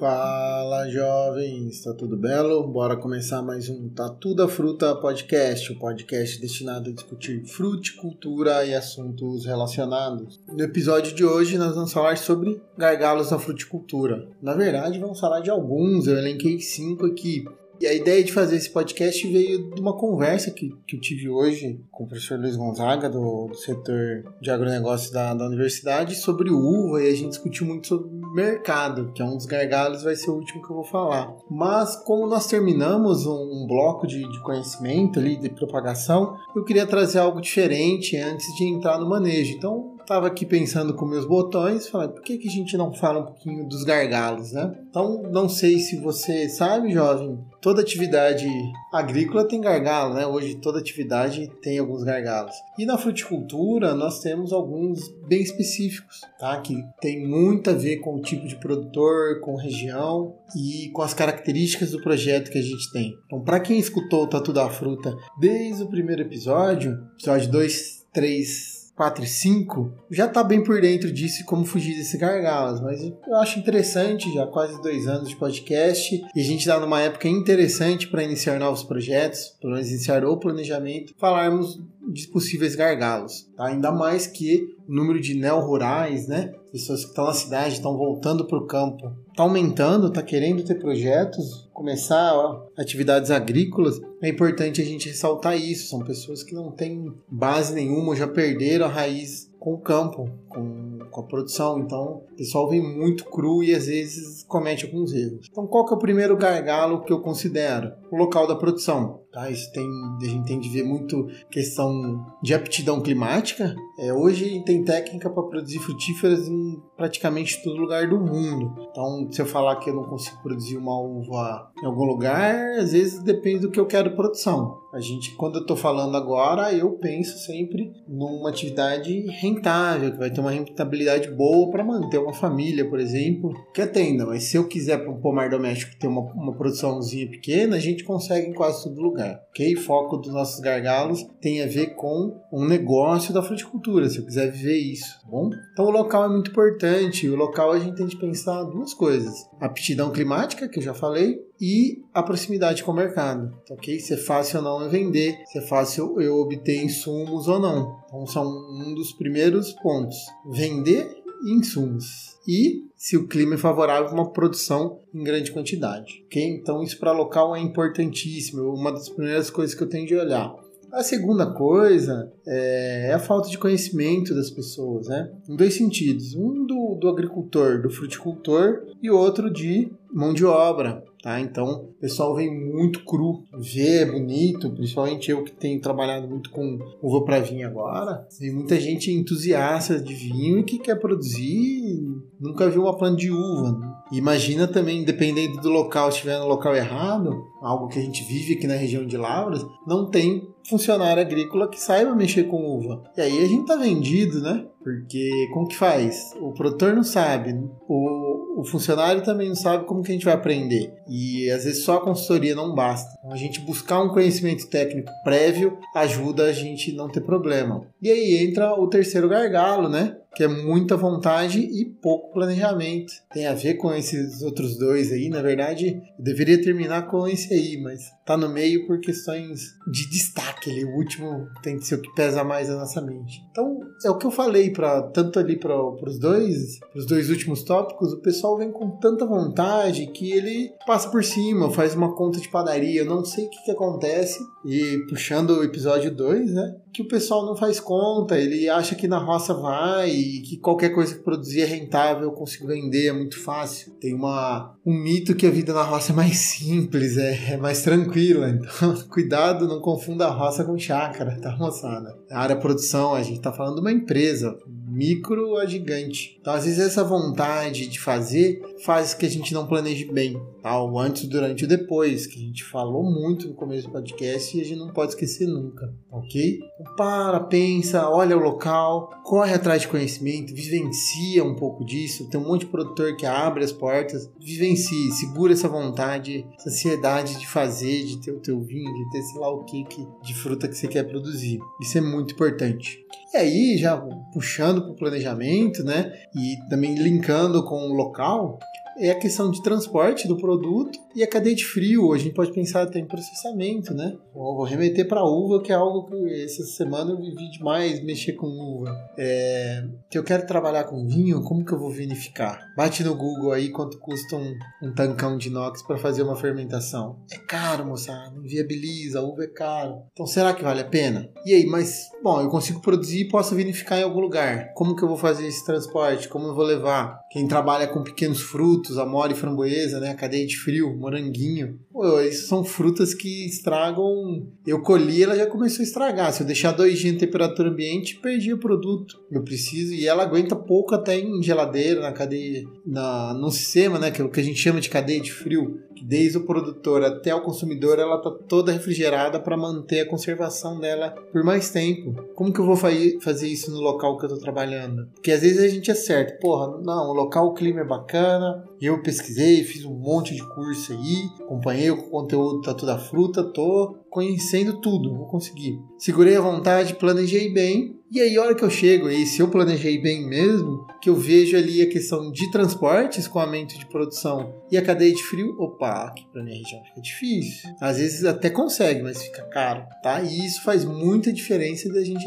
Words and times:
Fala 0.00 0.88
jovens, 0.88 1.76
está 1.76 1.92
tudo 1.92 2.16
belo? 2.16 2.66
Bora 2.66 2.96
começar 2.96 3.42
mais 3.42 3.68
um 3.68 3.86
Tatu 3.90 4.34
da 4.34 4.48
Fruta 4.48 4.96
Podcast, 4.96 5.70
o 5.70 5.76
um 5.76 5.78
podcast 5.78 6.40
destinado 6.40 6.88
a 6.88 6.92
discutir 6.94 7.44
fruticultura 7.44 8.64
e 8.64 8.74
assuntos 8.74 9.44
relacionados. 9.44 10.40
No 10.48 10.64
episódio 10.64 11.14
de 11.14 11.22
hoje 11.22 11.58
nós 11.58 11.74
vamos 11.74 11.92
falar 11.92 12.16
sobre 12.16 12.62
gargalos 12.78 13.28
da 13.28 13.38
fruticultura. 13.38 14.26
Na 14.40 14.54
verdade, 14.54 14.98
vamos 14.98 15.20
falar 15.20 15.40
de 15.40 15.50
alguns, 15.50 16.06
eu 16.06 16.16
elenquei 16.16 16.58
cinco 16.60 17.04
aqui. 17.04 17.44
E 17.78 17.86
a 17.86 17.94
ideia 17.94 18.22
de 18.22 18.30
fazer 18.30 18.56
esse 18.56 18.70
podcast 18.70 19.26
veio 19.26 19.70
de 19.74 19.80
uma 19.80 19.96
conversa 19.96 20.50
que, 20.50 20.70
que 20.86 20.96
eu 20.96 21.00
tive 21.00 21.30
hoje 21.30 21.80
com 21.90 22.04
o 22.04 22.06
professor 22.06 22.38
Luiz 22.38 22.54
Gonzaga, 22.54 23.08
do, 23.08 23.48
do 23.48 23.54
setor 23.54 24.34
de 24.38 24.50
agronegócio 24.50 25.10
da, 25.12 25.32
da 25.32 25.46
universidade, 25.46 26.14
sobre 26.14 26.50
uva, 26.50 27.02
e 27.02 27.08
a 27.08 27.14
gente 27.14 27.30
discutiu 27.30 27.66
muito 27.66 27.86
sobre 27.86 28.19
mercado, 28.32 29.10
que 29.12 29.22
é 29.22 29.24
um 29.24 29.36
dos 29.36 29.46
gargalos, 29.46 30.02
vai 30.02 30.14
ser 30.14 30.30
o 30.30 30.34
último 30.34 30.62
que 30.62 30.70
eu 30.70 30.76
vou 30.76 30.84
falar. 30.84 31.34
Mas 31.50 31.96
como 31.96 32.26
nós 32.26 32.46
terminamos 32.46 33.26
um, 33.26 33.62
um 33.62 33.66
bloco 33.66 34.06
de, 34.06 34.20
de 34.20 34.40
conhecimento 34.42 35.18
ali, 35.18 35.36
de 35.36 35.50
propagação, 35.50 36.36
eu 36.54 36.64
queria 36.64 36.86
trazer 36.86 37.18
algo 37.18 37.40
diferente 37.40 38.16
antes 38.16 38.54
de 38.54 38.64
entrar 38.64 38.98
no 38.98 39.08
manejo. 39.08 39.56
Então, 39.56 39.92
estava 40.10 40.26
aqui 40.26 40.44
pensando 40.44 40.92
com 40.92 41.06
meus 41.06 41.24
botões, 41.24 41.88
falei, 41.88 42.08
por 42.08 42.20
que, 42.20 42.36
que 42.36 42.48
a 42.48 42.50
gente 42.50 42.76
não 42.76 42.92
fala 42.92 43.20
um 43.20 43.26
pouquinho 43.26 43.68
dos 43.68 43.84
gargalos, 43.84 44.50
né? 44.50 44.76
Então, 44.90 45.22
não 45.30 45.48
sei 45.48 45.78
se 45.78 46.00
você 46.00 46.48
sabe, 46.48 46.92
jovem, 46.92 47.38
toda 47.60 47.80
atividade 47.80 48.44
agrícola 48.92 49.46
tem 49.46 49.60
gargalo, 49.60 50.14
né? 50.14 50.26
Hoje 50.26 50.56
toda 50.56 50.80
atividade 50.80 51.48
tem 51.62 51.78
alguns 51.78 52.02
gargalos. 52.02 52.52
E 52.76 52.84
na 52.84 52.98
fruticultura 52.98 53.94
nós 53.94 54.18
temos 54.18 54.52
alguns 54.52 54.98
bem 55.28 55.42
específicos, 55.42 56.22
tá? 56.40 56.60
Que 56.60 56.74
tem 57.00 57.24
muito 57.24 57.70
a 57.70 57.74
ver 57.74 57.98
com 57.98 58.16
o 58.16 58.20
tipo 58.20 58.48
de 58.48 58.56
produtor, 58.56 59.38
com 59.38 59.54
região 59.54 60.34
e 60.56 60.90
com 60.90 61.02
as 61.02 61.14
características 61.14 61.92
do 61.92 62.02
projeto 62.02 62.50
que 62.50 62.58
a 62.58 62.62
gente 62.62 62.90
tem. 62.90 63.16
Então, 63.26 63.40
para 63.42 63.60
quem 63.60 63.78
escutou 63.78 64.24
o 64.24 64.26
Tatu 64.26 64.52
da 64.52 64.68
Fruta 64.68 65.16
desde 65.38 65.84
o 65.84 65.88
primeiro 65.88 66.22
episódio, 66.22 66.98
episódio 67.16 67.48
2, 67.52 68.06
3, 68.12 68.79
4 69.00 69.24
e 69.24 69.26
5, 69.26 69.92
já 70.10 70.26
está 70.26 70.44
bem 70.44 70.62
por 70.62 70.78
dentro 70.78 71.10
disso 71.10 71.40
e 71.40 71.44
como 71.44 71.64
fugir 71.64 71.96
desse 71.96 72.18
gargalos. 72.18 72.82
Mas 72.82 73.00
eu 73.02 73.36
acho 73.36 73.58
interessante, 73.58 74.30
já 74.34 74.46
quase 74.46 74.78
dois 74.82 75.08
anos 75.08 75.30
de 75.30 75.36
podcast, 75.36 76.22
e 76.36 76.38
a 76.38 76.44
gente 76.44 76.60
está 76.60 76.78
numa 76.78 77.00
época 77.00 77.26
interessante 77.26 78.06
para 78.08 78.22
iniciar 78.22 78.58
novos 78.58 78.82
projetos, 78.82 79.56
pelo 79.58 79.72
menos 79.72 79.88
iniciar 79.88 80.22
o 80.22 80.36
planejamento, 80.36 81.14
falarmos 81.16 81.80
de 82.12 82.28
possíveis 82.28 82.74
gargalos. 82.74 83.48
Tá? 83.56 83.66
Ainda 83.66 83.92
mais 83.92 84.26
que 84.26 84.74
o 84.88 84.92
número 84.92 85.20
de 85.20 85.34
neo-rurais, 85.34 86.26
né? 86.26 86.52
pessoas 86.70 87.04
que 87.04 87.10
estão 87.10 87.26
na 87.26 87.32
cidade, 87.32 87.74
estão 87.74 87.96
voltando 87.96 88.46
para 88.46 88.58
o 88.58 88.66
campo, 88.66 89.12
está 89.28 89.42
aumentando, 89.42 90.08
está 90.08 90.22
querendo 90.22 90.62
ter 90.62 90.76
projetos, 90.76 91.68
começar 91.72 92.34
ó, 92.34 92.66
atividades 92.78 93.30
agrícolas, 93.30 94.00
é 94.22 94.28
importante 94.28 94.80
a 94.80 94.84
gente 94.84 95.08
ressaltar 95.08 95.56
isso. 95.56 95.88
São 95.88 96.00
pessoas 96.00 96.42
que 96.42 96.54
não 96.54 96.70
têm 96.70 97.12
base 97.28 97.74
nenhuma, 97.74 98.16
já 98.16 98.28
perderam 98.28 98.86
a 98.86 98.88
raiz 98.88 99.49
com 99.60 99.74
o 99.74 99.78
campo, 99.78 100.26
com, 100.48 100.98
com, 101.10 101.20
a 101.20 101.24
produção. 101.24 101.78
Então, 101.78 102.22
o 102.32 102.36
pessoal 102.36 102.68
vem 102.68 102.80
muito 102.80 103.26
cru 103.26 103.62
e 103.62 103.74
às 103.74 103.86
vezes 103.86 104.42
comete 104.44 104.86
alguns 104.86 105.12
erros. 105.12 105.46
Então, 105.50 105.66
qual 105.66 105.84
que 105.84 105.92
é 105.92 105.96
o 105.96 106.00
primeiro 106.00 106.36
gargalo 106.36 107.04
que 107.04 107.12
eu 107.12 107.20
considero? 107.20 107.92
O 108.10 108.16
local 108.16 108.46
da 108.48 108.56
produção. 108.56 109.20
Tá? 109.30 109.48
Isso 109.48 109.70
tem, 109.72 109.86
a 110.20 110.24
gente 110.24 110.46
tem 110.46 110.58
de 110.58 110.68
ver 110.68 110.82
muito 110.82 111.28
questão 111.50 112.26
de 112.42 112.52
aptidão 112.52 113.00
climática. 113.00 113.76
É, 113.98 114.12
hoje 114.12 114.60
tem 114.64 114.82
técnica 114.82 115.30
para 115.30 115.42
produzir 115.44 115.78
frutíferas 115.78 116.48
em 116.48 116.82
praticamente 116.96 117.62
todo 117.62 117.80
lugar 117.80 118.08
do 118.08 118.18
mundo. 118.18 118.74
Então, 118.90 119.30
se 119.30 119.40
eu 119.40 119.46
falar 119.46 119.76
que 119.76 119.88
eu 119.88 119.94
não 119.94 120.04
consigo 120.04 120.42
produzir 120.42 120.76
uma 120.78 120.98
uva 120.98 121.70
em 121.80 121.86
algum 121.86 122.04
lugar, 122.04 122.78
às 122.78 122.92
vezes 122.92 123.22
depende 123.22 123.60
do 123.60 123.70
que 123.70 123.78
eu 123.78 123.86
quero 123.86 124.16
produção. 124.16 124.80
A 124.92 124.98
gente, 124.98 125.36
quando 125.36 125.56
eu 125.56 125.62
estou 125.62 125.76
falando 125.76 126.16
agora, 126.16 126.72
eu 126.74 126.90
penso 126.92 127.38
sempre 127.38 127.92
numa 128.08 128.48
atividade 128.48 129.30
rentável, 129.54 130.12
que 130.12 130.18
vai 130.18 130.30
ter 130.30 130.40
uma 130.40 130.50
rentabilidade 130.50 131.30
boa 131.30 131.70
para 131.70 131.84
manter 131.84 132.18
uma 132.18 132.32
família, 132.32 132.88
por 132.88 132.98
exemplo, 132.98 133.52
que 133.74 133.82
atenda. 133.82 134.26
Mas 134.26 134.44
se 134.44 134.56
eu 134.56 134.66
quiser 134.66 134.98
para 134.98 135.10
um 135.10 135.20
pomar 135.20 135.50
doméstico 135.50 135.98
ter 135.98 136.06
uma, 136.06 136.22
uma 136.32 136.54
produçãozinha 136.54 137.28
pequena, 137.28 137.76
a 137.76 137.80
gente 137.80 138.04
consegue 138.04 138.48
em 138.48 138.54
quase 138.54 138.84
todo 138.84 139.00
lugar, 139.00 139.42
ok? 139.50 139.76
Foco 139.76 140.16
dos 140.16 140.32
nossos 140.32 140.60
gargalos 140.60 141.26
tem 141.40 141.62
a 141.62 141.66
ver 141.66 141.94
com 141.94 142.40
um 142.52 142.66
negócio 142.66 143.32
da 143.32 143.42
fruticultura, 143.42 144.08
se 144.08 144.18
eu 144.18 144.24
quiser 144.24 144.50
viver 144.50 144.78
isso, 144.78 145.20
tá 145.22 145.28
bom? 145.28 145.50
Então 145.72 145.86
o 145.86 145.90
local 145.90 146.24
é 146.24 146.28
muito 146.28 146.50
importante. 146.50 147.28
O 147.28 147.36
local 147.36 147.72
a 147.72 147.78
gente 147.78 147.96
tem 147.96 148.06
de 148.06 148.16
pensar 148.16 148.62
duas 148.64 148.94
coisas: 148.94 149.34
aptidão 149.60 150.10
climática, 150.10 150.68
que 150.68 150.78
eu 150.78 150.82
já 150.82 150.94
falei, 150.94 151.38
e 151.60 152.02
a 152.14 152.22
proximidade 152.22 152.82
com 152.82 152.92
o 152.92 152.94
mercado, 152.94 153.52
ok? 153.70 154.00
Se 154.00 154.14
é 154.14 154.16
fácil 154.16 154.58
ou 154.58 154.80
não 154.80 154.88
vender, 154.88 155.36
se 155.46 155.58
é 155.58 155.62
fácil 155.62 156.20
eu 156.20 156.36
obter 156.36 156.82
insumos 156.82 157.46
ou 157.48 157.60
não. 157.60 158.00
Então 158.06 158.26
são 158.26 158.46
um 158.46 158.94
dos 158.94 159.12
primeiros 159.12 159.72
pontos: 159.72 160.16
vender 160.46 161.20
insumos 161.44 162.38
e 162.46 162.84
se 162.96 163.16
o 163.16 163.26
clima 163.26 163.54
é 163.54 163.58
favorável 163.58 164.10
uma 164.10 164.30
produção 164.30 165.00
em 165.14 165.22
grande 165.22 165.52
quantidade, 165.52 166.22
ok? 166.26 166.42
Então 166.42 166.82
isso 166.82 166.98
para 166.98 167.12
local 167.12 167.54
é 167.54 167.60
importantíssimo, 167.60 168.74
uma 168.74 168.92
das 168.92 169.08
primeiras 169.08 169.50
coisas 169.50 169.74
que 169.74 169.82
eu 169.82 169.88
tenho 169.88 170.06
de 170.06 170.16
olhar. 170.16 170.54
A 170.92 171.04
segunda 171.04 171.46
coisa 171.46 172.32
é 172.44 173.12
a 173.14 173.18
falta 173.20 173.48
de 173.48 173.56
conhecimento 173.56 174.34
das 174.34 174.50
pessoas, 174.50 175.06
né? 175.06 175.30
Em 175.48 175.54
dois 175.54 175.74
sentidos. 175.74 176.34
Um 176.34 176.66
do, 176.66 176.96
do 176.96 177.08
agricultor, 177.08 177.80
do 177.80 177.90
fruticultor, 177.90 178.86
e 179.00 179.08
outro 179.08 179.48
de 179.48 179.88
mão 180.12 180.34
de 180.34 180.44
obra, 180.44 181.04
tá? 181.22 181.40
Então, 181.40 181.66
o 181.66 182.00
pessoal 182.00 182.34
vem 182.34 182.50
muito 182.50 183.04
cru, 183.04 183.44
vê, 183.58 184.02
é 184.02 184.06
bonito, 184.06 184.70
principalmente 184.70 185.30
eu 185.30 185.44
que 185.44 185.52
tenho 185.52 185.80
trabalhado 185.80 186.28
muito 186.28 186.50
com 186.50 186.78
uva 187.02 187.24
para 187.24 187.40
vinho 187.40 187.66
agora. 187.66 188.26
Tem 188.38 188.52
muita 188.52 188.78
gente 188.80 189.10
entusiasta 189.10 190.00
de 190.00 190.14
vinho 190.14 190.58
e 190.58 190.64
que 190.64 190.78
quer 190.78 190.98
produzir, 190.98 192.00
nunca 192.40 192.68
viu 192.68 192.82
uma 192.82 192.96
planta 192.96 193.16
de 193.16 193.30
uva. 193.30 193.72
Né? 193.72 193.92
Imagina 194.12 194.66
também, 194.66 195.04
dependendo 195.04 195.60
do 195.60 195.68
local, 195.68 196.10
se 196.10 196.18
estiver 196.18 196.38
no 196.38 196.46
local 196.46 196.74
errado, 196.74 197.44
algo 197.62 197.88
que 197.88 197.98
a 197.98 198.02
gente 198.02 198.24
vive 198.24 198.54
aqui 198.54 198.66
na 198.66 198.74
região 198.74 199.06
de 199.06 199.16
Lavras, 199.16 199.64
não 199.86 200.10
tem 200.10 200.48
funcionário 200.68 201.22
agrícola 201.22 201.68
que 201.68 201.80
saiba 201.80 202.14
mexer 202.14 202.44
com 202.44 202.76
uva. 202.76 203.02
E 203.16 203.20
aí 203.20 203.44
a 203.44 203.46
gente 203.46 203.66
tá 203.66 203.76
vendido, 203.76 204.40
né? 204.40 204.66
Porque 204.82 205.48
como 205.52 205.68
que 205.68 205.76
faz? 205.76 206.34
O 206.40 206.52
produtor 206.52 206.94
não 206.94 207.02
sabe, 207.02 207.52
o, 207.88 208.29
o 208.60 208.64
funcionário 208.64 209.22
também 209.22 209.48
não 209.48 209.54
sabe 209.54 209.86
como 209.86 210.02
que 210.02 210.10
a 210.10 210.14
gente 210.14 210.24
vai 210.24 210.34
aprender. 210.34 210.92
E 211.08 211.50
às 211.50 211.64
vezes 211.64 211.82
só 211.82 211.96
a 211.96 212.00
consultoria 212.00 212.54
não 212.54 212.74
basta. 212.74 213.16
Então, 213.18 213.32
a 213.32 213.36
gente 213.36 213.60
buscar 213.60 214.02
um 214.02 214.08
conhecimento 214.08 214.68
técnico 214.68 215.10
prévio 215.24 215.78
ajuda 215.94 216.44
a 216.44 216.52
gente 216.52 216.92
não 216.92 217.08
ter 217.08 217.22
problema. 217.22 217.86
E 218.02 218.10
aí 218.10 218.36
entra 218.44 218.74
o 218.74 218.86
terceiro 218.88 219.28
gargalo, 219.28 219.88
né? 219.88 220.16
que 220.34 220.44
é 220.44 220.48
muita 220.48 220.96
vontade 220.96 221.58
e 221.58 221.84
pouco 221.84 222.32
planejamento. 222.32 223.12
Tem 223.32 223.46
a 223.46 223.54
ver 223.54 223.74
com 223.74 223.92
esses 223.92 224.42
outros 224.42 224.78
dois 224.78 225.12
aí, 225.12 225.28
na 225.28 225.42
verdade, 225.42 226.00
eu 226.18 226.24
deveria 226.24 226.62
terminar 226.62 227.08
com 227.08 227.26
esse 227.26 227.52
aí, 227.52 227.76
mas 227.76 228.12
tá 228.30 228.36
no 228.36 228.48
meio 228.48 228.86
por 228.86 229.00
questões 229.00 229.74
de 229.88 230.08
destaque 230.08 230.70
ali. 230.70 230.84
O 230.84 230.94
último 230.94 231.48
tem 231.64 231.76
que 231.76 231.84
ser 231.84 231.96
o 231.96 232.00
que 232.00 232.14
pesa 232.14 232.44
mais 232.44 232.68
na 232.68 232.76
nossa 232.76 233.00
mente. 233.00 233.42
Então, 233.50 233.80
é 234.04 234.10
o 234.10 234.16
que 234.16 234.24
eu 234.24 234.30
falei 234.30 234.70
para 234.70 235.02
tanto 235.02 235.40
ali 235.40 235.58
para 235.58 235.74
os 235.76 236.16
dois, 236.16 236.78
os 236.94 237.06
dois 237.06 237.28
últimos 237.28 237.64
tópicos, 237.64 238.12
o 238.12 238.20
pessoal 238.20 238.56
vem 238.56 238.70
com 238.70 238.90
tanta 238.98 239.26
vontade 239.26 240.06
que 240.06 240.30
ele 240.30 240.70
passa 240.86 241.10
por 241.10 241.24
cima, 241.24 241.72
faz 241.72 241.96
uma 241.96 242.14
conta 242.14 242.38
de 242.38 242.48
padaria, 242.48 243.00
eu 243.00 243.04
não 243.04 243.24
sei 243.24 243.46
o 243.46 243.50
que, 243.50 243.64
que 243.64 243.70
acontece. 243.72 244.38
E 244.64 245.04
puxando 245.08 245.50
o 245.50 245.64
episódio 245.64 246.14
2, 246.14 246.52
né? 246.52 246.76
Que 246.92 247.02
o 247.02 247.08
pessoal 247.08 247.44
não 247.46 247.56
faz 247.56 247.80
conta, 247.80 248.38
ele 248.38 248.68
acha 248.68 248.94
que 248.94 249.08
na 249.08 249.18
roça 249.18 249.54
vai 249.54 250.10
e 250.10 250.40
que 250.42 250.56
qualquer 250.58 250.90
coisa 250.90 251.14
que 251.14 251.22
produzir 251.22 251.62
é 251.62 251.64
rentável, 251.64 252.24
eu 252.24 252.32
consigo 252.32 252.68
vender, 252.68 253.06
é 253.06 253.12
muito 253.12 253.40
fácil. 253.40 253.92
Tem 253.94 254.14
uma, 254.14 254.76
um 254.84 254.94
mito 254.94 255.34
que 255.34 255.46
a 255.46 255.50
vida 255.50 255.72
na 255.72 255.82
roça 255.82 256.12
é 256.12 256.14
mais 256.14 256.36
simples, 256.36 257.16
é, 257.16 257.54
é 257.54 257.56
mais 257.56 257.82
tranquila. 257.82 258.19
Então, 258.20 258.94
cuidado, 259.08 259.66
não 259.66 259.80
confunda 259.80 260.26
a 260.26 260.30
roça 260.30 260.64
com 260.64 260.78
chácara, 260.78 261.38
tá, 261.40 261.56
moçada? 261.56 262.14
A 262.30 262.40
área 262.40 262.56
produção, 262.56 263.14
a 263.14 263.22
gente 263.22 263.40
tá 263.40 263.52
falando 263.52 263.76
de 263.76 263.80
uma 263.80 263.92
empresa, 263.92 264.56
micro 264.90 265.56
a 265.56 265.66
gigante. 265.66 266.36
Então, 266.40 266.52
às 266.52 266.64
vezes, 266.64 266.78
essa 266.78 267.04
vontade 267.04 267.86
de 267.86 268.00
fazer 268.00 268.60
faz 268.84 269.14
que 269.14 269.26
a 269.26 269.28
gente 269.28 269.54
não 269.54 269.66
planeje 269.66 270.04
bem, 270.06 270.40
tá? 270.62 270.82
O 270.82 270.98
antes, 270.98 271.24
durante 271.26 271.64
e 271.64 271.66
depois, 271.66 272.26
que 272.26 272.38
a 272.38 272.42
gente 272.42 272.64
falou 272.64 273.02
muito 273.02 273.48
no 273.48 273.54
começo 273.54 273.86
do 273.86 273.92
podcast 273.92 274.56
e 274.56 274.60
a 274.60 274.64
gente 274.64 274.78
não 274.78 274.92
pode 274.92 275.12
esquecer 275.12 275.46
nunca, 275.46 275.92
ok? 276.10 276.58
Então, 276.80 276.94
para, 276.96 277.40
pensa, 277.40 278.08
olha 278.08 278.36
o 278.36 278.40
local, 278.40 279.10
corre 279.24 279.54
atrás 279.54 279.82
de 279.82 279.88
conhecimento, 279.88 280.54
vivencia 280.54 281.44
um 281.44 281.54
pouco 281.54 281.84
disso. 281.84 282.28
Tem 282.28 282.40
um 282.40 282.46
monte 282.46 282.62
de 282.62 282.66
produtor 282.66 283.16
que 283.16 283.26
abre 283.26 283.64
as 283.64 283.72
portas, 283.72 284.30
vivencie, 284.38 285.12
segura 285.12 285.52
essa 285.52 285.68
vontade, 285.68 286.46
essa 286.58 286.68
ansiedade 286.68 287.38
de 287.38 287.46
fazer, 287.46 288.04
de 288.04 288.18
ter 288.18 288.32
o 288.32 288.40
teu 288.40 288.60
vinho, 288.60 288.92
de 288.92 289.10
ter 289.10 289.22
sei 289.22 289.40
lá 289.40 289.50
o 289.50 289.64
que 289.64 289.84
de 290.22 290.34
fruta 290.34 290.68
que 290.68 290.74
você 290.74 290.88
quer 290.88 291.04
produzir. 291.04 291.60
Isso 291.80 291.98
é 291.98 292.00
muito 292.00 292.34
importante. 292.34 293.04
E 293.32 293.36
aí, 293.36 293.78
já 293.78 293.96
puxando 294.32 294.82
para 294.82 294.90
o 294.90 294.96
planejamento, 294.96 295.84
né? 295.84 296.12
E 296.34 296.56
também 296.68 296.96
linkando 296.96 297.64
com 297.64 297.88
o 297.88 297.94
local, 297.94 298.58
é 299.00 299.10
a 299.10 299.18
questão 299.18 299.50
de 299.50 299.62
transporte 299.62 300.28
do 300.28 300.36
produto 300.36 300.98
e 301.16 301.22
a 301.22 301.26
cadeia 301.26 301.56
de 301.56 301.64
frio. 301.64 302.12
A 302.12 302.18
gente 302.18 302.34
pode 302.34 302.52
pensar 302.52 302.82
até 302.82 302.98
em 302.98 303.06
processamento, 303.06 303.94
né? 303.94 304.16
vou 304.34 304.62
remeter 304.64 305.08
para 305.08 305.24
uva, 305.24 305.62
que 305.62 305.72
é 305.72 305.74
algo 305.74 306.04
que 306.04 306.44
essa 306.44 306.62
semana 306.64 307.12
eu 307.12 307.16
vivi 307.16 307.50
demais 307.50 308.02
mexer 308.04 308.34
com 308.34 308.46
uva. 308.46 308.94
É, 309.18 309.84
que 310.10 310.18
eu 310.18 310.22
quero 310.22 310.46
trabalhar 310.46 310.84
com 310.84 311.06
vinho, 311.06 311.42
como 311.42 311.64
que 311.64 311.72
eu 311.72 311.78
vou 311.78 311.90
vinificar? 311.90 312.60
Bate 312.76 313.02
no 313.02 313.14
Google 313.14 313.52
aí 313.52 313.70
quanto 313.70 313.98
custa 313.98 314.36
um, 314.36 314.54
um 314.82 314.92
tancão 314.94 315.38
de 315.38 315.48
inox 315.48 315.82
para 315.82 315.96
fazer 315.96 316.22
uma 316.22 316.36
fermentação. 316.36 317.18
É 317.32 317.38
caro, 317.38 317.86
moçada, 317.86 318.36
inviabiliza, 318.36 319.20
a 319.20 319.22
uva 319.22 319.44
é 319.44 319.48
caro. 319.48 320.02
Então 320.12 320.26
será 320.26 320.52
que 320.52 320.62
vale 320.62 320.80
a 320.80 320.88
pena? 320.88 321.30
E 321.46 321.54
aí, 321.54 321.66
mas, 321.66 322.10
bom, 322.22 322.40
eu 322.40 322.50
consigo 322.50 322.80
produzir 322.80 323.20
e 323.20 323.28
posso 323.28 323.54
vinificar 323.54 323.98
em 323.98 324.02
algum 324.02 324.20
lugar. 324.20 324.72
Como 324.74 324.94
que 324.94 325.02
eu 325.02 325.08
vou 325.08 325.16
fazer 325.16 325.46
esse 325.46 325.64
transporte? 325.64 326.28
Como 326.28 326.48
eu 326.48 326.54
vou 326.54 326.64
levar? 326.64 327.18
Quem 327.30 327.46
trabalha 327.46 327.86
com 327.88 328.02
pequenos 328.02 328.40
frutos, 328.40 328.89
amora 328.98 329.32
e 329.32 329.36
framboesa, 329.36 330.00
né? 330.00 330.14
Cadeia 330.14 330.46
de 330.46 330.56
frio, 330.56 330.96
moranguinho. 330.96 331.78
Pô, 331.92 332.20
isso 332.20 332.46
são 332.46 332.64
frutas 332.64 333.12
que 333.12 333.46
estragam. 333.46 334.46
Eu 334.64 334.80
colhi, 334.80 335.24
ela 335.24 335.36
já 335.36 335.46
começou 335.46 335.80
a 335.80 335.82
estragar. 335.82 336.32
Se 336.32 336.42
eu 336.42 336.46
deixar 336.46 336.72
dois 336.72 336.98
dias 336.98 337.14
em 337.14 337.18
temperatura 337.18 337.68
ambiente, 337.68 338.16
perdi 338.16 338.52
o 338.52 338.58
produto. 338.58 339.20
Eu 339.30 339.42
preciso, 339.42 339.92
e 339.92 340.06
ela 340.06 340.22
aguenta 340.22 340.54
pouco 340.54 340.94
até 340.94 341.18
em 341.18 341.42
geladeira, 341.42 342.00
na 342.00 342.12
cadeia, 342.12 342.64
na, 342.86 343.34
no 343.34 343.50
sistema, 343.50 343.98
né? 343.98 344.10
Que 344.10 344.22
é 344.22 344.24
o 344.24 344.30
que 344.30 344.40
a 344.40 344.44
gente 344.44 344.58
chama 344.58 344.80
de 344.80 344.88
cadeia 344.88 345.20
de 345.20 345.32
frio 345.32 345.80
que 346.00 346.04
desde 346.06 346.38
o 346.38 346.46
produtor 346.46 347.04
até 347.04 347.34
o 347.34 347.42
consumidor 347.42 347.98
ela 347.98 348.16
tá 348.22 348.30
toda 348.48 348.72
refrigerada 348.72 349.38
para 349.38 349.56
manter 349.56 350.00
a 350.00 350.08
conservação 350.08 350.80
dela 350.80 351.10
por 351.30 351.44
mais 351.44 351.70
tempo. 351.70 352.14
Como 352.34 352.52
que 352.52 352.58
eu 352.58 352.64
vou 352.64 352.76
fazer 352.76 353.46
isso 353.46 353.70
no 353.70 353.80
local 353.80 354.16
que 354.16 354.24
eu 354.24 354.30
tô 354.30 354.38
trabalhando? 354.38 355.08
Porque 355.14 355.30
às 355.30 355.42
vezes 355.42 355.62
a 355.62 355.68
gente 355.68 355.90
acerta, 355.90 356.38
porra, 356.40 356.78
não, 356.82 357.10
o 357.10 357.12
local, 357.12 357.48
o 357.48 357.54
clima 357.54 357.80
é 357.80 357.84
bacana, 357.84 358.64
eu 358.80 359.02
pesquisei, 359.02 359.62
fiz 359.62 359.84
um 359.84 359.92
monte 359.92 360.34
de 360.34 360.42
curso 360.54 360.92
aí, 360.92 361.28
acompanhei 361.42 361.79
o 361.88 362.10
conteúdo 362.10 362.62
tá 362.62 362.74
toda 362.74 362.98
fruta, 362.98 363.44
tô 363.44 363.94
conhecendo 364.10 364.80
tudo, 364.80 365.14
vou 365.14 365.28
conseguir. 365.28 365.80
Segurei 365.96 366.36
a 366.36 366.40
vontade, 366.40 366.94
planejei 366.94 367.52
bem, 367.52 367.99
e 368.12 368.20
aí, 368.20 368.36
a 368.36 368.42
hora 368.42 368.54
que 368.56 368.64
eu 368.64 368.70
chego 368.70 369.06
aí, 369.06 369.24
se 369.24 369.40
eu 369.40 369.48
planejei 369.48 369.96
bem 369.96 370.26
mesmo, 370.26 370.84
que 371.00 371.08
eu 371.08 371.14
vejo 371.14 371.56
ali 371.56 371.80
a 371.80 371.88
questão 371.88 372.32
de 372.32 372.50
transporte, 372.50 373.20
escoamento 373.20 373.78
de 373.78 373.86
produção 373.86 374.52
e 374.68 374.76
a 374.76 374.82
cadeia 374.82 375.14
de 375.14 375.22
frio, 375.22 375.54
opa, 375.58 376.08
aqui 376.08 376.26
pra 376.32 376.42
minha 376.42 376.56
região 376.56 376.82
fica 376.84 377.00
difícil. 377.00 377.70
Às 377.80 377.98
vezes 377.98 378.24
até 378.24 378.50
consegue, 378.50 379.00
mas 379.02 379.22
fica 379.22 379.44
caro, 379.44 379.84
tá? 380.02 380.20
E 380.22 380.44
isso 380.44 380.60
faz 380.64 380.84
muita 380.84 381.32
diferença 381.32 381.88
da 381.92 382.02
gente 382.02 382.24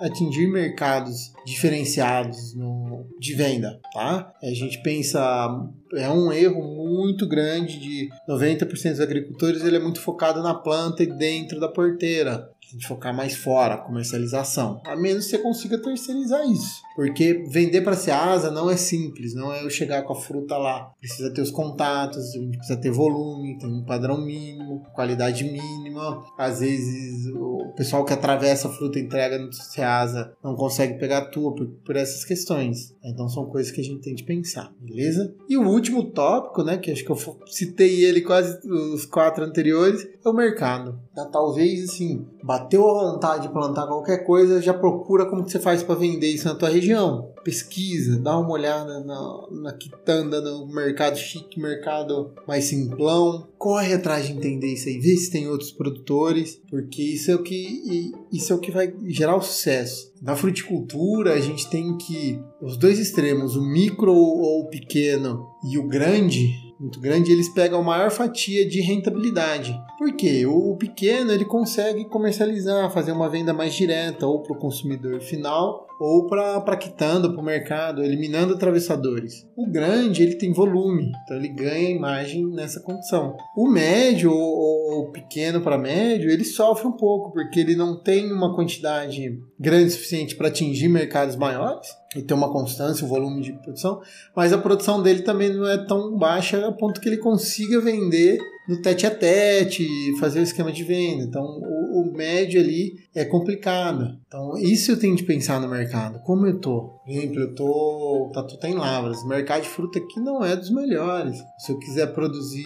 atingir 0.00 0.48
mercados 0.48 1.32
diferenciados 1.46 2.54
no, 2.56 3.06
de 3.18 3.34
venda, 3.34 3.78
tá? 3.92 4.32
A 4.42 4.52
gente 4.52 4.82
pensa, 4.82 5.48
é 5.94 6.10
um 6.10 6.32
erro 6.32 6.60
muito 6.60 7.28
grande 7.28 7.78
de 7.78 8.08
90% 8.28 8.90
dos 8.90 9.00
agricultores, 9.00 9.64
ele 9.64 9.76
é 9.76 9.80
muito 9.80 10.00
focado 10.00 10.42
na 10.42 10.54
planta 10.54 11.04
e 11.04 11.06
dentro 11.06 11.60
da 11.60 11.68
porteira 11.68 12.50
focar 12.86 13.14
mais 13.14 13.36
fora, 13.36 13.78
comercialização. 13.78 14.80
A 14.84 14.96
menos 14.96 15.24
que 15.24 15.30
você 15.30 15.38
consiga 15.38 15.78
terceirizar 15.78 16.44
isso. 16.48 16.82
Porque 16.94 17.44
vender 17.48 17.80
para 17.80 17.96
Ceasa 17.96 18.50
não 18.50 18.70
é 18.70 18.76
simples, 18.76 19.34
não 19.34 19.52
é 19.52 19.64
eu 19.64 19.70
chegar 19.70 20.02
com 20.02 20.12
a 20.12 20.20
fruta 20.20 20.56
lá. 20.58 20.92
Precisa 20.98 21.32
ter 21.32 21.40
os 21.40 21.50
contatos, 21.50 22.32
precisa 22.56 22.78
ter 22.78 22.90
volume, 22.90 23.58
tem 23.58 23.68
um 23.70 23.84
padrão 23.84 24.20
mínimo, 24.20 24.82
qualidade 24.94 25.44
mínima. 25.44 26.22
Às 26.36 26.60
vezes 26.60 27.26
o 27.34 27.72
pessoal 27.76 28.04
que 28.04 28.12
atravessa 28.12 28.68
a 28.68 28.70
fruta 28.70 28.98
entrega 28.98 29.38
no 29.38 29.52
Ceasa 29.52 30.32
não 30.42 30.54
consegue 30.54 30.98
pegar 30.98 31.18
a 31.18 31.30
tua 31.30 31.54
por, 31.54 31.66
por 31.66 31.96
essas 31.96 32.24
questões. 32.24 32.94
Então 33.02 33.28
são 33.28 33.46
coisas 33.46 33.72
que 33.72 33.80
a 33.80 33.84
gente 33.84 34.02
tem 34.02 34.14
de 34.14 34.24
pensar, 34.24 34.72
beleza? 34.80 35.34
E 35.48 35.56
o 35.56 35.66
último 35.66 36.10
tópico, 36.10 36.62
né, 36.62 36.76
que 36.76 36.90
acho 36.90 37.04
que 37.04 37.10
eu 37.10 37.18
citei 37.46 38.04
ele 38.04 38.20
quase 38.20 38.58
os 38.68 39.06
quatro 39.06 39.44
anteriores, 39.44 40.06
é 40.24 40.28
o 40.28 40.34
mercado. 40.34 41.00
Tá? 41.14 41.24
Talvez 41.26 41.84
assim, 41.84 42.26
bateu 42.60 42.88
a 42.88 43.12
vontade 43.12 43.42
de 43.46 43.52
plantar 43.52 43.86
qualquer 43.86 44.24
coisa, 44.24 44.60
já 44.60 44.74
procura 44.74 45.26
como 45.26 45.44
que 45.44 45.50
você 45.50 45.58
faz 45.58 45.82
para 45.82 45.94
vender 45.94 46.28
isso 46.28 46.46
na 46.46 46.54
tua 46.54 46.68
região. 46.68 47.32
Pesquisa, 47.42 48.18
dá 48.18 48.38
uma 48.38 48.50
olhada 48.50 49.00
na, 49.00 49.46
na 49.50 49.72
quitanda, 49.72 50.40
no 50.40 50.66
mercado 50.66 51.16
chique, 51.16 51.58
mercado 51.58 52.32
mais 52.46 52.64
simplão. 52.64 53.48
Corre 53.56 53.94
atrás 53.94 54.26
de 54.26 54.32
entender 54.32 54.74
isso 54.74 54.88
aí, 54.88 54.98
vê 54.98 55.16
se 55.16 55.30
tem 55.30 55.48
outros 55.48 55.72
produtores, 55.72 56.60
porque 56.70 57.02
isso 57.02 57.30
é 57.30 57.34
o 57.34 57.42
que, 57.42 58.12
isso 58.30 58.52
é 58.52 58.56
o 58.56 58.60
que 58.60 58.70
vai 58.70 58.92
gerar 59.06 59.36
o 59.36 59.42
sucesso. 59.42 60.12
Na 60.20 60.36
fruticultura, 60.36 61.32
a 61.32 61.40
gente 61.40 61.68
tem 61.70 61.96
que 61.96 62.38
os 62.60 62.76
dois 62.76 62.98
extremos, 62.98 63.56
o 63.56 63.62
micro 63.62 64.12
ou 64.12 64.60
o 64.60 64.68
pequeno 64.68 65.46
e 65.64 65.78
o 65.78 65.88
grande, 65.88 66.69
muito 66.80 66.98
grande, 66.98 67.30
eles 67.30 67.50
pegam 67.50 67.80
a 67.80 67.84
maior 67.84 68.10
fatia 68.10 68.66
de 68.66 68.80
rentabilidade. 68.80 69.78
Por 69.98 70.12
quê? 70.16 70.46
O 70.46 70.74
pequeno 70.76 71.30
ele 71.30 71.44
consegue 71.44 72.06
comercializar, 72.06 72.90
fazer 72.90 73.12
uma 73.12 73.28
venda 73.28 73.52
mais 73.52 73.74
direta 73.74 74.26
ou 74.26 74.42
para 74.42 74.54
o 74.54 74.58
consumidor 74.58 75.20
final 75.20 75.86
ou 76.00 76.26
para 76.26 76.76
quitando 76.78 77.30
para 77.30 77.42
o 77.42 77.44
mercado, 77.44 78.02
eliminando 78.02 78.54
atravessadores. 78.54 79.46
O 79.54 79.70
grande 79.70 80.22
ele 80.22 80.36
tem 80.36 80.50
volume, 80.50 81.12
então 81.22 81.36
ele 81.36 81.48
ganha 81.48 81.90
imagem 81.90 82.46
nessa 82.46 82.80
condição. 82.80 83.36
O 83.54 83.68
médio 83.68 84.32
ou, 84.32 84.89
pequeno 85.06 85.60
para 85.60 85.78
médio 85.78 86.30
ele 86.30 86.44
sofre 86.44 86.86
um 86.86 86.92
pouco 86.92 87.32
porque 87.32 87.60
ele 87.60 87.74
não 87.74 87.96
tem 87.96 88.32
uma 88.32 88.54
quantidade 88.54 89.38
grande 89.58 89.90
suficiente 89.90 90.36
para 90.36 90.48
atingir 90.48 90.88
mercados 90.88 91.36
maiores 91.36 91.88
e 92.16 92.22
ter 92.22 92.34
uma 92.34 92.52
constância, 92.52 93.04
um 93.04 93.08
volume 93.08 93.40
de 93.40 93.52
produção, 93.52 94.00
mas 94.34 94.52
a 94.52 94.58
produção 94.58 95.02
dele 95.02 95.22
também 95.22 95.52
não 95.52 95.68
é 95.68 95.78
tão 95.78 96.16
baixa 96.16 96.66
a 96.66 96.72
ponto 96.72 97.00
que 97.00 97.08
ele 97.08 97.18
consiga 97.18 97.80
vender 97.80 98.38
no 98.68 98.80
tete 98.82 99.06
a 99.06 99.10
tete, 99.10 99.86
fazer 100.18 100.40
o 100.40 100.42
esquema 100.42 100.72
de 100.72 100.84
venda. 100.84 101.24
Então, 101.24 101.60
o, 102.00 102.12
médio 102.12 102.60
ali 102.60 102.94
é 103.14 103.24
complicado. 103.24 104.18
Então, 104.26 104.56
isso 104.58 104.92
eu 104.92 104.98
tenho 104.98 105.16
de 105.16 105.22
pensar 105.22 105.60
no 105.60 105.68
mercado. 105.68 106.20
Como 106.20 106.46
eu 106.46 106.58
tô? 106.58 107.00
Por 107.04 107.10
exemplo, 107.10 107.40
eu 107.40 107.54
tô. 107.54 108.30
Tá 108.32 108.42
tudo 108.42 108.64
em 108.66 108.74
lavras. 108.74 109.24
Mercado 109.24 109.62
de 109.62 109.68
fruta 109.68 109.98
aqui 109.98 110.20
não 110.20 110.44
é 110.44 110.56
dos 110.56 110.70
melhores. 110.70 111.36
Se 111.58 111.72
eu 111.72 111.78
quiser 111.78 112.12
produzir, 112.14 112.64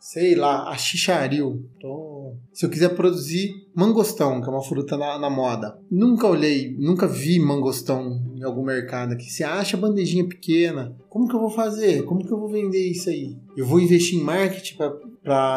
sei 0.00 0.34
lá, 0.34 0.68
a 0.70 0.76
xixaril, 0.76 1.64
tô... 1.80 2.34
se 2.52 2.64
eu 2.64 2.70
quiser 2.70 2.94
produzir 2.94 3.54
mangostão, 3.74 4.40
que 4.40 4.48
é 4.48 4.50
uma 4.50 4.62
fruta 4.62 4.96
na, 4.96 5.18
na 5.18 5.28
moda, 5.28 5.78
nunca 5.90 6.26
olhei, 6.26 6.74
nunca 6.78 7.06
vi 7.06 7.38
mangostão 7.38 8.22
em 8.34 8.42
algum 8.42 8.64
mercado 8.64 9.12
aqui. 9.12 9.24
Se 9.24 9.44
acha 9.44 9.76
bandejinha 9.76 10.26
pequena, 10.26 10.96
como 11.08 11.28
que 11.28 11.34
eu 11.34 11.40
vou 11.40 11.50
fazer? 11.50 12.04
Como 12.04 12.24
que 12.24 12.32
eu 12.32 12.38
vou 12.38 12.48
vender 12.48 12.90
isso 12.90 13.08
aí? 13.08 13.36
Eu 13.56 13.66
vou 13.66 13.80
investir 13.80 14.18
em 14.18 14.22
marketing 14.22 14.76
para 14.76 14.90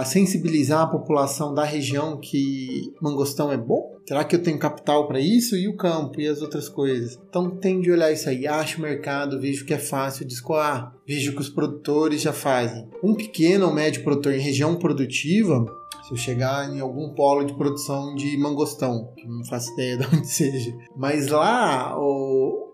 sensibilizar 0.05 0.81
a 0.81 0.87
população 0.87 1.53
da 1.53 1.63
região 1.63 2.19
que 2.19 2.93
mangostão 3.01 3.51
é 3.51 3.57
bom? 3.57 3.97
Será 4.07 4.23
que 4.23 4.35
eu 4.35 4.41
tenho 4.41 4.57
capital 4.57 5.07
para 5.07 5.19
isso? 5.19 5.55
E 5.55 5.67
o 5.67 5.77
campo 5.77 6.19
e 6.19 6.27
as 6.27 6.41
outras 6.41 6.67
coisas? 6.67 7.19
Então 7.29 7.57
tem 7.57 7.79
de 7.79 7.91
olhar 7.91 8.11
isso 8.11 8.27
aí. 8.27 8.47
Acho 8.47 8.79
o 8.79 8.81
mercado, 8.81 9.39
vejo 9.39 9.65
que 9.65 9.73
é 9.73 9.77
fácil 9.77 10.25
de 10.25 10.33
escoar, 10.33 10.95
vejo 11.07 11.33
que 11.33 11.41
os 11.41 11.49
produtores 11.49 12.21
já 12.21 12.33
fazem. 12.33 12.87
Um 13.03 13.13
pequeno 13.13 13.67
ou 13.67 13.73
médio 13.73 14.03
produtor 14.03 14.33
em 14.33 14.39
região 14.39 14.75
produtiva, 14.75 15.63
se 16.07 16.11
eu 16.11 16.17
chegar 16.17 16.67
em 16.73 16.79
algum 16.79 17.13
polo 17.13 17.43
de 17.43 17.53
produção 17.53 18.15
de 18.15 18.35
mangostão, 18.37 19.13
que 19.15 19.27
não 19.27 19.45
faço 19.45 19.71
ideia 19.73 19.97
de 19.99 20.07
onde 20.07 20.27
seja, 20.27 20.75
mas 20.97 21.27
lá, 21.27 21.95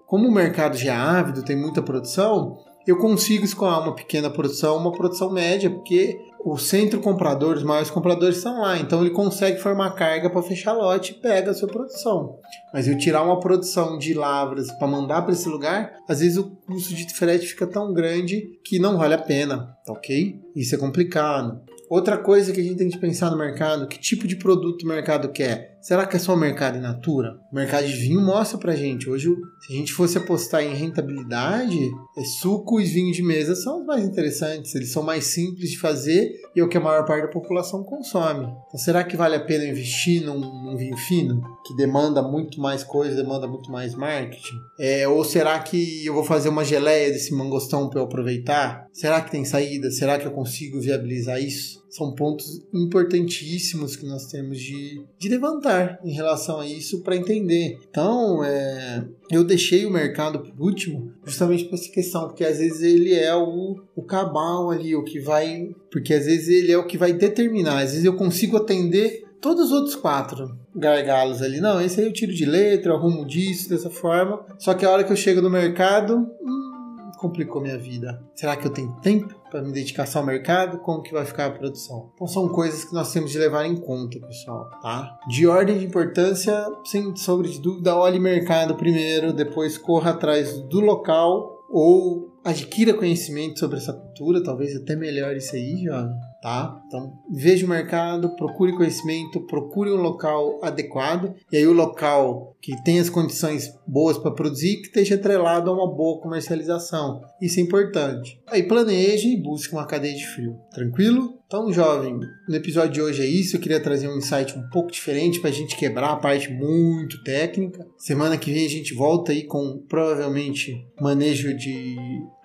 como 0.08 0.30
o 0.30 0.34
mercado 0.34 0.78
já 0.78 0.94
é 0.94 0.96
ávido, 0.96 1.44
tem 1.44 1.58
muita 1.58 1.82
produção, 1.82 2.58
eu 2.88 2.98
consigo 2.98 3.44
escoar 3.44 3.82
uma 3.82 3.96
pequena 3.96 4.30
produção, 4.30 4.78
uma 4.78 4.92
produção 4.92 5.32
média, 5.32 5.70
porque 5.70 6.20
o 6.46 6.60
centro 6.60 7.00
comprador, 7.00 7.56
os 7.56 7.64
maiores 7.64 7.90
compradores 7.90 8.38
estão 8.38 8.62
lá, 8.62 8.78
então 8.78 9.02
ele 9.02 9.10
consegue 9.10 9.60
formar 9.60 9.96
carga 9.96 10.30
para 10.30 10.44
fechar 10.44 10.74
lote 10.74 11.14
e 11.14 11.16
pega 11.16 11.50
a 11.50 11.54
sua 11.56 11.68
produção. 11.68 12.38
Mas 12.72 12.88
eu 12.88 12.96
tirar 13.00 13.24
uma 13.24 13.40
produção 13.40 13.98
de 13.98 14.14
lavras 14.14 14.72
para 14.74 14.88
mandar 14.88 15.24
para 15.24 15.34
esse 15.34 15.50
lugar, 15.50 15.94
às 16.08 16.20
vezes 16.20 16.38
o 16.38 16.52
custo 16.68 16.94
de 16.94 17.12
frete 17.16 17.48
fica 17.48 17.66
tão 17.66 17.92
grande 17.92 18.60
que 18.64 18.78
não 18.78 18.96
vale 18.96 19.16
a 19.16 19.18
pena, 19.20 19.76
tá 19.84 19.92
ok? 19.92 20.40
Isso 20.56 20.76
é 20.76 20.78
complicado. 20.78 21.60
Outra 21.90 22.18
coisa 22.18 22.54
que 22.54 22.60
a 22.60 22.64
gente 22.64 22.78
tem 22.78 22.90
que 22.90 22.98
pensar 23.00 23.32
no 23.32 23.38
mercado, 23.38 23.88
que 23.88 24.00
tipo 24.00 24.28
de 24.28 24.36
produto 24.36 24.84
o 24.84 24.88
mercado 24.88 25.30
quer? 25.30 25.75
Será 25.86 26.08
que 26.08 26.16
é 26.16 26.20
só 26.20 26.36
mercado 26.36 26.80
in 26.80 26.82
natura? 26.82 27.40
O 27.52 27.56
mercado 27.56 27.86
de 27.86 27.94
vinho 27.94 28.20
mostra 28.20 28.58
pra 28.58 28.76
gente. 28.76 29.08
Hoje, 29.08 29.30
se 29.60 29.72
a 29.72 29.76
gente 29.76 29.94
fosse 29.94 30.18
apostar 30.18 30.64
em 30.64 30.74
rentabilidade, 30.74 31.78
é 32.18 32.24
suco 32.24 32.82
e 32.82 32.86
vinho 32.86 33.14
de 33.14 33.22
mesa 33.22 33.56
são 33.56 33.82
os 33.82 33.86
mais 33.86 34.04
interessantes. 34.04 34.74
Eles 34.74 34.90
são 34.90 35.04
mais 35.04 35.26
simples 35.26 35.70
de 35.70 35.78
fazer 35.78 36.32
e 36.56 36.60
é 36.60 36.64
o 36.64 36.68
que 36.68 36.78
a 36.78 36.82
maior 36.82 37.06
parte 37.06 37.28
da 37.28 37.32
população 37.32 37.84
consome. 37.84 38.46
Então, 38.68 38.80
será 38.80 39.04
que 39.04 39.16
vale 39.16 39.36
a 39.36 39.46
pena 39.46 39.64
investir 39.64 40.26
num, 40.26 40.40
num 40.40 40.76
vinho 40.76 40.98
fino, 40.98 41.40
que 41.64 41.76
demanda 41.76 42.20
muito 42.24 42.60
mais 42.60 42.84
coisa, 42.84 43.16
demanda 43.16 43.48
muito 43.48 43.72
mais 43.72 43.94
marketing? 43.94 44.56
É, 44.80 45.08
ou 45.08 45.24
será 45.24 45.60
que 45.60 46.04
eu 46.04 46.16
vou 46.16 46.24
fazer 46.24 46.50
uma 46.50 46.66
geleia 46.66 47.12
desse 47.12 47.32
mangostão 47.32 47.92
para 47.92 48.00
eu 48.00 48.06
aproveitar? 48.06 48.88
Será 48.92 49.22
que 49.22 49.30
tem 49.30 49.46
saída? 49.46 49.92
Será 49.92 50.18
que 50.18 50.26
eu 50.26 50.32
consigo 50.32 50.82
viabilizar 50.82 51.40
isso? 51.40 51.86
são 51.96 52.14
pontos 52.14 52.62
importantíssimos 52.74 53.96
que 53.96 54.06
nós 54.06 54.28
temos 54.28 54.60
de, 54.60 55.02
de 55.18 55.30
levantar 55.30 55.75
em 56.04 56.12
relação 56.14 56.60
a 56.60 56.68
isso 56.68 57.02
para 57.02 57.16
entender. 57.16 57.80
Então, 57.90 58.44
é, 58.44 59.06
eu 59.32 59.44
deixei 59.44 59.86
o 59.86 59.92
mercado 59.92 60.40
por 60.40 60.62
último 60.62 61.12
justamente 61.26 61.66
por 61.66 61.76
essa 61.76 61.90
questão, 61.90 62.28
porque 62.28 62.44
às 62.44 62.58
vezes 62.60 62.82
ele 62.82 63.14
é 63.14 63.36
o, 63.36 63.82
o 63.96 64.04
cabal 64.04 64.70
ali, 64.72 64.96
o 64.96 65.04
que 65.04 65.20
vai. 65.20 65.70
Porque 65.92 66.14
às 66.14 66.26
vezes 66.26 66.48
ele 66.48 66.72
é 66.72 66.78
o 66.78 66.86
que 66.86 66.98
vai 66.98 67.14
determinar. 67.14 67.80
Às 67.80 67.92
vezes 67.92 68.06
eu 68.06 68.16
consigo 68.16 68.58
atender 68.58 69.26
todos 69.42 69.66
os 69.66 69.72
outros 69.72 69.96
quatro 69.96 70.58
gargalos 70.76 71.42
ali. 71.42 71.60
Não, 71.60 71.82
esse 71.82 72.00
aí 72.00 72.08
eu 72.08 72.14
tiro 72.14 72.34
de 72.34 72.46
letra, 72.46 72.94
arrumo 72.94 73.26
disso, 73.26 73.70
dessa 73.70 73.90
forma. 73.90 74.44
Só 74.58 74.74
que 74.74 74.86
a 74.86 74.90
hora 74.90 75.04
que 75.04 75.12
eu 75.12 75.16
chego 75.16 75.42
no 75.42 75.50
mercado, 75.50 76.28
hum, 76.42 77.12
complicou 77.18 77.62
minha 77.62 77.78
vida. 77.78 78.22
Será 78.36 78.56
que 78.56 78.68
eu 78.68 78.72
tenho 78.72 78.92
tempo 79.02 79.36
para 79.56 79.64
me 79.64 79.72
dedicar 79.72 80.06
só 80.06 80.20
ao 80.20 80.26
mercado? 80.26 80.80
Como 80.80 81.02
que 81.02 81.14
vai 81.14 81.24
ficar 81.24 81.46
a 81.46 81.52
produção? 81.52 82.12
Então 82.14 82.28
são 82.28 82.50
coisas 82.50 82.84
que 82.84 82.94
nós 82.94 83.14
temos 83.14 83.32
de 83.32 83.38
levar 83.38 83.66
em 83.66 83.78
conta, 83.78 84.20
pessoal, 84.20 84.70
tá? 84.82 85.18
De 85.30 85.48
ordem 85.48 85.78
de 85.78 85.86
importância, 85.86 86.54
sem 86.84 87.16
sombra 87.16 87.48
de 87.48 87.62
dúvida, 87.62 87.96
olhe 87.96 88.20
mercado 88.20 88.76
primeiro, 88.76 89.32
depois 89.32 89.78
corra 89.78 90.12
atrás 90.12 90.60
do 90.60 90.82
local 90.82 91.64
ou 91.70 92.35
adquira 92.46 92.94
conhecimento 92.94 93.60
sobre 93.60 93.78
essa 93.78 93.92
cultura, 93.92 94.44
talvez 94.44 94.76
até 94.76 94.96
melhor 94.96 95.36
isso 95.36 95.56
aí, 95.56 95.84
jovem 95.84 96.16
tá? 96.46 96.80
Então, 96.86 97.12
veja 97.32 97.66
o 97.66 97.70
mercado, 97.70 98.36
procure 98.36 98.78
conhecimento, 98.78 99.48
procure 99.48 99.90
um 99.90 100.00
local 100.00 100.60
adequado 100.62 101.34
e 101.52 101.58
aí 101.58 101.66
o 101.66 101.74
local 101.74 102.56
que 102.62 102.80
tem 102.84 103.00
as 103.00 103.10
condições 103.10 103.74
boas 103.88 104.16
para 104.20 104.30
produzir 104.30 104.76
que 104.78 104.86
esteja 104.86 105.16
atrelado 105.16 105.72
a 105.72 105.74
uma 105.74 105.92
boa 105.92 106.22
comercialização. 106.22 107.20
Isso 107.42 107.60
é 107.60 107.64
importante. 107.64 108.40
Aí 108.46 108.62
planeje 108.62 109.28
e 109.28 109.42
busque 109.42 109.74
uma 109.74 109.88
cadeia 109.88 110.14
de 110.14 110.28
frio. 110.28 110.56
Tranquilo? 110.72 111.34
Então, 111.48 111.74
jovem, 111.74 112.20
no 112.48 112.56
episódio 112.56 112.92
de 112.92 113.02
hoje 113.02 113.24
é 113.24 113.28
isso. 113.28 113.56
Eu 113.56 113.60
queria 113.60 113.80
trazer 113.80 114.08
um 114.08 114.18
insight 114.18 114.56
um 114.58 114.70
pouco 114.70 114.92
diferente 114.92 115.40
para 115.40 115.50
a 115.50 115.54
gente 115.54 115.76
quebrar 115.76 116.12
a 116.12 116.18
parte 116.18 116.52
muito 116.52 117.24
técnica. 117.24 117.86
Semana 117.98 118.38
que 118.38 118.52
vem 118.52 118.66
a 118.66 118.70
gente 118.70 118.94
volta 118.94 119.32
aí 119.32 119.44
com 119.44 119.84
provavelmente 119.88 120.76
manejo 121.00 121.56
de 121.56 121.96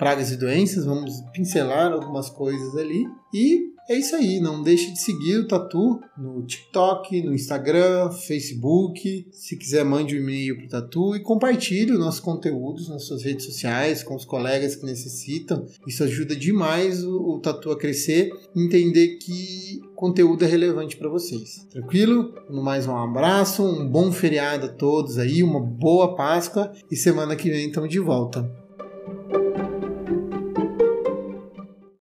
pragas 0.00 0.33
e 0.33 0.37
doenças. 0.38 0.87
Vamos 0.87 1.21
pincelar 1.30 1.92
algumas 1.92 2.30
coisas 2.30 2.75
ali. 2.75 3.07
E 3.35 3.71
é 3.87 3.99
isso 3.99 4.16
aí, 4.16 4.40
não 4.40 4.62
deixe 4.62 4.92
de 4.92 5.00
seguir 5.00 5.38
o 5.38 5.49
Tatu 5.49 6.00
no 6.16 6.42
TikTok, 6.47 7.23
no 7.23 7.35
Instagram, 7.35 8.11
Facebook. 8.11 9.26
Se 9.30 9.57
quiser, 9.59 9.85
mande 9.85 10.16
um 10.16 10.21
e-mail 10.21 10.57
para 10.57 10.66
o 10.66 10.69
Tatu 10.69 11.16
e 11.16 11.21
compartilhe 11.21 11.92
os 11.92 11.99
nossos 11.99 12.21
conteúdos 12.21 12.88
nas 12.88 13.04
suas 13.04 13.25
redes 13.25 13.45
sociais 13.45 14.02
com 14.02 14.14
os 14.14 14.25
colegas 14.25 14.75
que 14.75 14.87
necessitam. 14.87 15.66
Isso 15.87 16.02
ajuda 16.02 16.35
demais 16.35 17.04
o, 17.04 17.35
o 17.35 17.40
Tatu 17.40 17.71
a 17.71 17.76
crescer 17.76 18.30
entender 18.57 19.19
que 19.19 19.80
conteúdo 19.97 20.45
é 20.45 20.49
relevante 20.49 20.97
para 20.97 21.11
vocês. 21.11 21.66
Tranquilo? 21.71 22.33
Mais, 22.49 22.87
um 22.87 22.97
abraço, 22.97 23.62
um 23.62 23.87
bom 23.87 24.11
feriado 24.11 24.66
a 24.66 24.71
todos 24.71 25.19
aí, 25.19 25.42
uma 25.42 25.61
boa 25.61 26.14
Páscoa 26.14 26.73
e 26.90 26.97
semana 26.97 27.37
que 27.37 27.50
vem 27.50 27.66
estamos 27.66 27.90
de 27.90 27.99
volta. 27.99 28.60